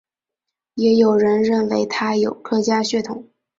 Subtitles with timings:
[0.73, 3.29] 也有人认为他有客家血统。